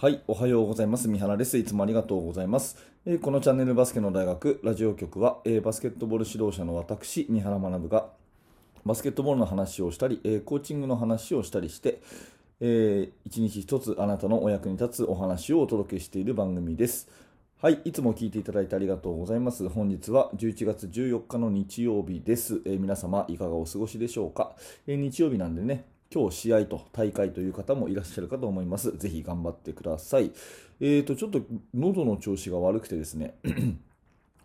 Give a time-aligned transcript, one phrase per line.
[0.00, 1.08] はい、おはようございます。
[1.08, 1.58] 三原です。
[1.58, 2.78] いつもありがとうございます。
[3.04, 8.06] えーこのチャンネルバスケの大学ラジオ局は、えーバスケットボール指導者の私、三原学が
[8.86, 12.00] バスケットボールの話をしたり、えーコーチングの話をしたりして、
[12.60, 17.10] えー一日一つあなたのお役に立つお話をお届けしている番組です。
[17.60, 19.68] はい、いつも聞いていただいてありがとうございます。
[19.68, 22.62] 本日は11月14日の日曜日です。
[22.64, 24.56] え皆様いかがお過ごしでしょうか、
[24.86, 28.90] え日曜日なんでね、今日試合と大会という方もいらっしゃるかと思います。
[28.98, 30.32] ぜひ頑張ってください。
[30.80, 31.40] えーと、ちょっと
[31.72, 33.38] 喉の調子が悪くてですね、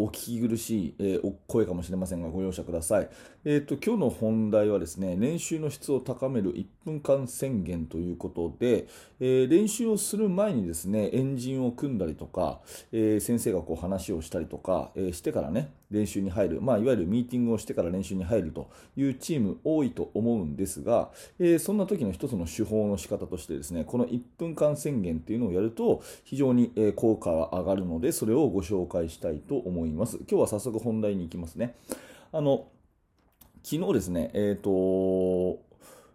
[0.00, 3.08] お聞き苦しい、えー声かもしれませんがご容赦ください。
[3.44, 8.86] えーと、今日の本題はですね、練習の質を高める1分間宣言ということで、
[9.18, 12.60] えー練習をする前にですね、エンジンを組んだりとか、
[12.92, 21.10] え先生がこう話をしたりとか、えしてからね、練習に入る、まあ、いわゆるミーティングをしてから練習に入るというチーム多いと思うんですが、
[21.40, 29.87] えそんな時の一つの手法の仕方としてですね、この1分間宣言っていうのをやると非常に効果が上がるので、それをご紹介したいと思います。
[29.94, 31.76] 今日は早速本題に行きますね。
[32.32, 32.68] あの、
[33.62, 35.60] 昨日ですね、えっ、と、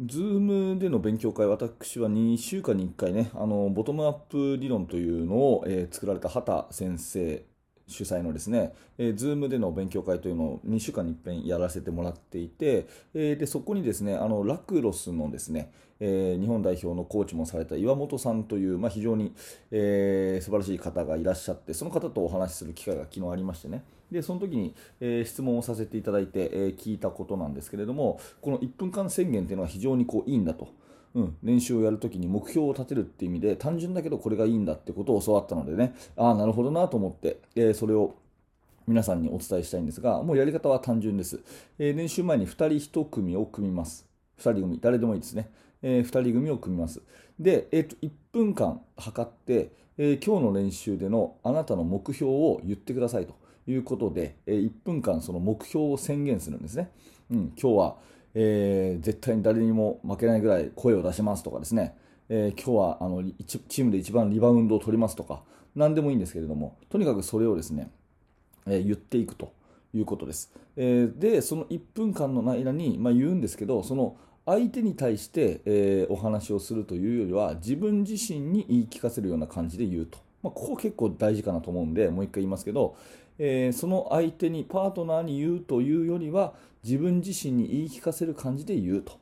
[0.00, 7.44] Zoom での勉強会、私は2週間に1回ね、あのボトムアップ理論というのを、えー作られた畑先生
[7.86, 19.34] 主催のですね、えー、 Zoom での勉強会というのを2週間に一遍やらせてもらっていて、えーでそこにですね、あのラクロスのですね、えー日本代表のコーチもされた岩本さんという、まあ、非常に、
[19.70, 30.68] えー素晴らしい方がいらっしゃって、その方とお話しする機会が昨日ありましてね、でその時に、えー質問をさせていただいて、えー聞いたことなんですけれども、この1分間宣言というのは非常にこういいんだと。
[31.14, 35.94] うん、練習をやるときに目標を立てるって意味で単純だけどこれがいいんだってことを教わったのでね。
[36.16, 38.16] ああなるほどなと思って、えーそれを
[38.86, 41.40] 皆さんにお伝えしたいんですがもうやり方は単純です、
[41.78, 42.66] えー練習前に2人
[43.00, 44.06] 1組を組みます。
[44.38, 44.78] 2人組。
[44.80, 45.50] 誰でもいいですね、
[45.82, 47.00] え2人組を組みます。
[47.38, 56.90] で、えーと1分間測って、えー今日の練習でのあなたの目標を言ってくださいということで、え1分間その目標を宣言するんですね、
[57.30, 57.96] うん、今日は
[58.34, 61.96] えー絶対に誰にも負けないぐらい声を出しますとかですね、
[62.28, 65.42] えー今日はあのチームで一番リバウンドを取りますとか、
[65.74, 67.90] 何でもいいんですけれども、とにかくそれをですね、
[68.66, 69.52] えー言っていくと
[69.92, 70.52] いうことです。
[70.76, 80.18] えーで、その1分間の間に、まあ、言うんですけど、その相手に対して、えお話をするというよりは、自分自身に言い聞かせるような感じで言うと。
[80.44, 82.96] まあ、ここ結構大事かなと思うんで、もう一回言いますけど、
[83.38, 86.52] えーその相手に、パートナーに言うというよりは、
[86.84, 89.18] 自分自身に言い聞かせる感じで言うと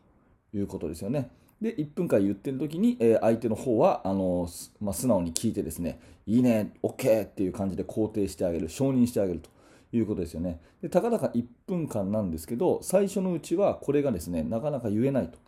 [0.52, 1.30] いうことですよね。
[1.60, 4.48] で、1分間言ってる時に、えー相手の方はあの、
[4.80, 9.48] まあ、素直に聞いてですね、いいね、OK っていう感じで肯定してあげる、承認してあげると
[9.96, 10.60] いうことですよね。
[10.82, 15.38] で、たかだか1分間なんですけど、最初のうちはこれがですね、なかなか言えないと。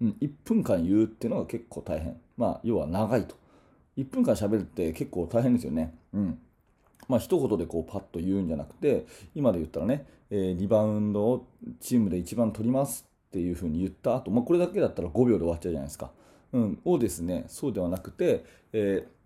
[0.00, 2.20] うん、1分間言うっていうのが結構大変。
[2.36, 3.39] まあ、要は長いと。
[4.00, 5.94] 1分間喋るって結構大変ですよね。
[6.14, 6.38] うん。
[7.08, 11.46] まあ一言でこうパッと言うんじゃなくて、今で言ったらね、えーリバウンドを
[11.80, 16.10] チームで一番取りますっていうふうに言った後、まあこれだけだったら5秒で終わっちゃうじゃないですか。
[16.52, 16.78] うん。
[16.84, 19.20] をですね、そうではなくて、えー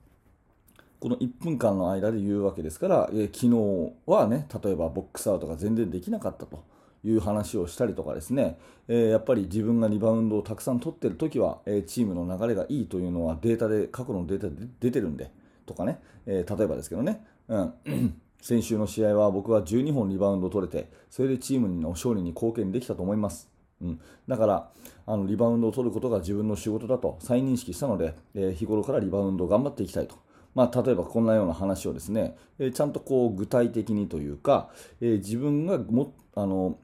[1.00, 6.64] この1分間の間で言うわけですから、えー昨日はね、例えばボックスアウトが全然できなかったと
[7.04, 15.30] いう話をしたりとかですね、えーやっぱり自分がリバウンドをたくさん取ってるときは、えーチームの流れがいいというのはデータで、過去のデータで出てるんで、
[15.66, 17.74] とかね、えー例えばですけどね、うん、
[18.40, 23.48] 先週の試合は僕は12本リバウンド取れて、それでチームの勝利に貢献できたと思います。
[23.80, 24.70] うん、だから
[25.06, 30.16] あのリバウンドを取ることが自分の仕事だと再認識したので、え日頃からリバウンドを頑張っていきたいと、
[30.54, 34.70] まあ、例えばこんなような話をですね、えちゃんとこう具体的にというか、
[35.00, 36.78] え自分がもあの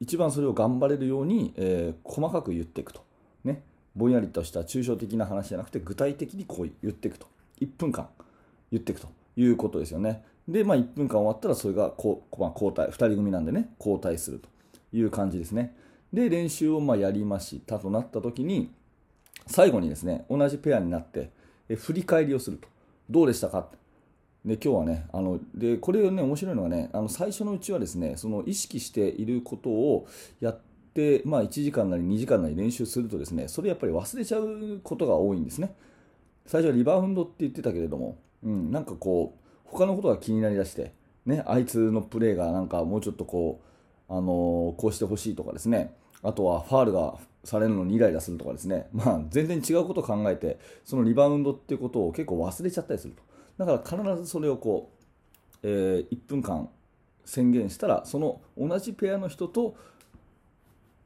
[0.00, 3.02] 一番それを頑張れるように、えー細かく言っていくと、
[3.44, 3.62] ね、
[3.96, 7.26] ぼんやりとした抽象的な話じゃなくて具体的にこう言っていくと。
[7.60, 8.08] 1分間
[8.70, 9.08] 言っていくと。
[9.36, 10.24] いうことですよね。
[10.48, 14.48] で、まあ、1分間終わったらそれがこ、まあ、交代、2人組なんでね、交代すると。
[14.92, 15.76] いう感じですね。
[16.12, 18.72] で、練習をまやりましたとなった時に、
[19.46, 21.30] 最後にですね、同じペアになって、
[21.76, 22.66] 振り返りをすると。
[23.10, 23.68] どうでしたか？
[24.44, 30.06] で今日はねあのでこれね面白いのがねあの最初のうちはですねその意識していることを
[30.40, 30.60] やっ
[30.94, 35.74] て、まあ、1時間なり2時間なり練習するとですねそれやっぱり忘れちゃうことが多いんですね。
[36.46, 40.94] 最初はリバウンドって言ってたけれども、うん、なんかこう他のことが気になりだして、
[41.26, 43.60] ね、あいつのプレーがなんかもうちょっとこ
[44.08, 44.24] う、あのー
[44.76, 45.92] こうしてほしいとかですね
[46.22, 53.22] あとはファールがされるのにイライラするとかですね、まあ、全然違うことを考えてそのリバウンドっていうことを結構忘れちゃったりすると。
[53.58, 56.68] だから必ずそれをこう、えー1分間
[57.24, 59.76] 宣言したらその同じペアの人と、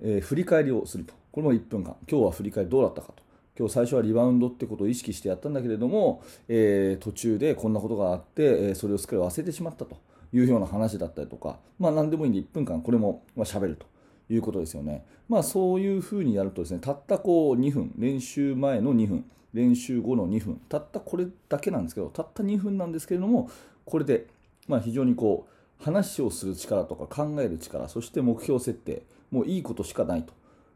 [0.00, 1.14] えー振り返りをすると。
[1.32, 1.96] これも1分間。
[2.08, 3.22] 今日は振り返りどうだったかと。
[3.58, 9.96] 今日最初はリバウンドってことを意識してやったんだけれども、えー、途中でこんなことがあって、えそれをすっかり忘れてしまったと
[10.32, 13.86] いうような話だったりとか、まあ、何でもいいんで1分間これも喋ると。
[14.34, 15.04] いうことですよね。
[15.28, 19.24] まあ、そういうふうにやるとですねたったこう2分練習前の2分
[19.54, 23.50] 練習後の2分たったこれだけなんですけどたった2分なんですけれども
[23.84, 24.26] これで、
[24.68, 25.46] まあ、非常にこ
[25.80, 30.32] う話をする力とか考える力そして目標設定もういいことしかないと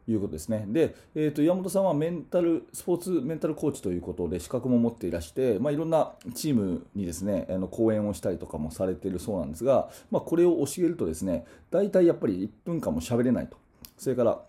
[0.08, 0.64] いうことですね。
[0.68, 13.56] で、えー、と山本さんはメンタルスポーツメンタルコーチということで資格も持っていらして、まあ、いろんなチームにですねあの講演をしたりとかもされているそうなんですが、まあ、これを教えるとですね大体やっぱり1分間も喋れないと。
[13.98, 14.40] それから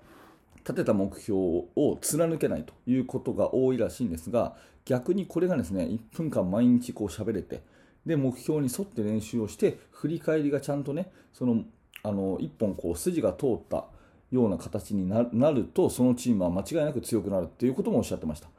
[0.58, 1.40] 立てた目標
[1.76, 7.62] を貫けないということが多いらしいんですが逆にこれがですね1分間毎日こう喋れて
[8.06, 11.64] で目標に沿って練習をして振り返りがちゃんとねその
[12.04, 13.86] あの1本こう筋が通った
[14.32, 18.50] ような形になるとそのチームは間違いなく強くなるっていうこともおっしゃってました、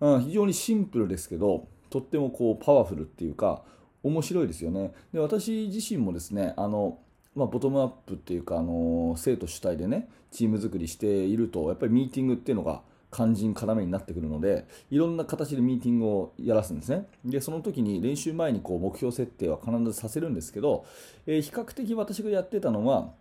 [0.00, 3.62] うん、非常にシンプルですけどとってもこうパワフルっていうか
[4.02, 4.92] 面白いですよね。
[5.12, 6.98] で私自身もですねあの
[7.34, 12.82] まあ、ボトムアップっていうか、あの生徒主体でねチーム作りしているとやっぱりミーティングっていうのが
[13.12, 17.06] 肝心要になってくるのでいろんな形でミーティングをやらすんですね。
[17.24, 20.84] でその時に練習前にこう目標設定は必ずさせるんですけど、
[21.26, 23.12] えー、比較的私がやってたのは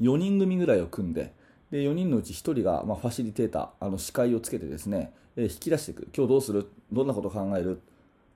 [0.00, 1.32] 4人組ぐらいを組んで
[1.70, 6.68] で4人のうち1人が、まあ、ファシリテーターあの司会をつけてですね、えー、引き出していく今日どうする？
[6.92, 7.80] どんなこと考える？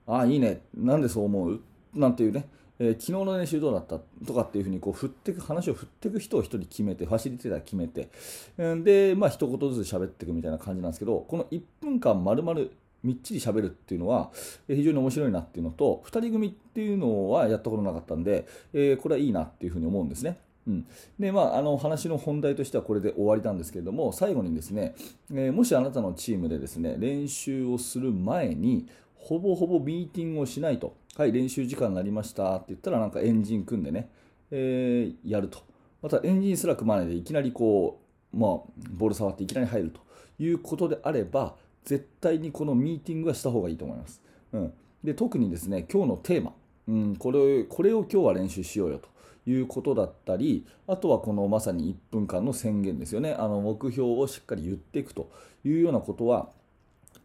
[0.07, 0.63] ああいいね。
[0.75, 1.61] なんでそう思う？
[1.95, 2.47] なんていうね
[2.81, 3.99] えー、昨日の練習どうだった？
[4.25, 8.09] とかっていうふうにこう振ってく話を振っていく人を1人決めてファシリテーター決めて、
[8.57, 12.61] で、まあ一言ずつ喋っていくみたいな感じなんですけどこの1分間丸々
[13.03, 14.31] みっちり喋るっていうのは
[14.69, 20.39] 非常に面白いなっていうのと2人組っていうのはやったことなかったんで、えー、これはいいなっていうふうに思うんですね。
[20.69, 20.87] うん、
[21.19, 24.95] でまあ、あの話の本題としてはこれで終わりなんですけれども最後にですね、
[25.33, 28.87] えー、もしあなたのチームでですね練習をする前に
[29.19, 32.57] ほぼほぼミーティングをしないと、はい、練習時間になりました。
[32.57, 34.09] って言ったら、なんかエンジン組んでね、
[34.51, 35.59] えー、やると。
[36.01, 38.01] またエンジンすら組まないでいきなりこ
[38.33, 38.51] う、まあ、
[38.91, 40.01] ボール触っていきなり入ると。
[40.41, 44.23] いうことであれば、絶対にこのミーティングはした方がいいと思います。
[44.53, 44.73] うん、
[45.03, 46.53] で特にですね、今日のテーマ、
[46.87, 49.09] うん、これこれを今日は練習しようよと。
[49.51, 55.31] いうことだったり、あとはこのまさに1分間の宣言ですよね、あの目標をしっかり言っていくと
[55.65, 56.49] いうようなことは、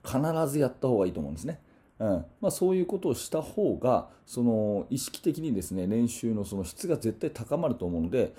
[0.06, 1.60] 必ずやった方がいいと思うんですね。
[2.00, 8.34] うんまあ、そういうことをした方がその意識的にですね練習のその質が絶対高まると思うので、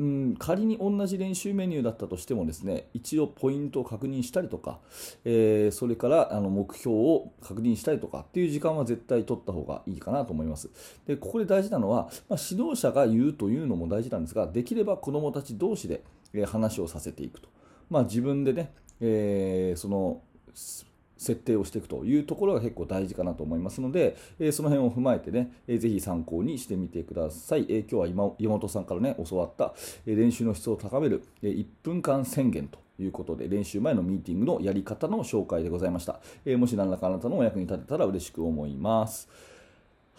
[0.00, 4.78] うん、仮に同じ練習メニューだったとしてもですね一度ポイントを確認したりとか、
[5.26, 10.70] えー、それからあの目標を確認したりとかっていう時間は絶対取った方がいいかなと思います。
[11.06, 16.02] でここで大事なのは、まあ、指導者が言うというのも大事なんですができれば子どもたち同士で
[16.46, 17.50] 話をさせていくと、
[17.90, 20.22] まあ、自分でね、えー、その
[21.20, 27.66] 設定をしていくというところが結構大事かなと思いますので、えその辺を踏まえてね、えー、ぜひ参考にしてみてください。
[27.68, 29.74] え今日は今山本さんからね、教わった、
[30.06, 36.20] え練習の質を高める、え1分間宣言ということで、練習前のミーティングのやり方の紹介でございました。
[36.46, 39.28] えもし何らかあなたのお役に立てたら嬉しく思います。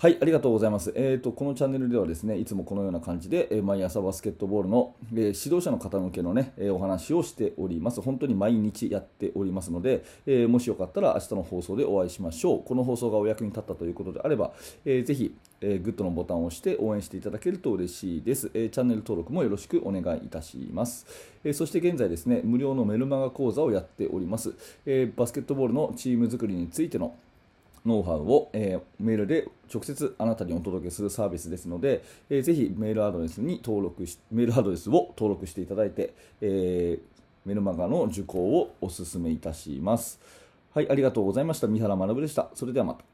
[0.02, 0.92] はい、ありがとうございます。
[0.96, 8.02] えーと、このチャンネルではですね、いつもこのような感じで、えー、毎朝バスケットボールの、えー、指導者の方向けのね、え、お話をしております。
[8.02, 12.64] 本当に毎日やっておりますので、えもしよかったら明日の放送でお会いしましょう。
[12.64, 14.54] この放送がお役に立ったということであれば、
[14.86, 18.50] えー、ぜひ、えグッドのボタンを押して応援していただけると嬉しいです。
[18.56, 21.06] えチャンネル登録もよろしくお願いいたします。
[21.44, 24.56] えそして現在ですね、無料のメルマガ講座をやっております。
[24.88, 27.14] えバスケットボールのチーム作りについての
[27.86, 40.20] ノウハウを、えー、メールで直接あなたにお届けするサービスですので、えー、ぜひメールアドレスに登録し、メールアドレスを登録していただいて、えー、メルマガの受講をお勧めいたします。
[40.74, 41.68] はい、ありがとうございました。
[41.68, 42.50] 三原学でした。
[42.54, 43.11] それではまた。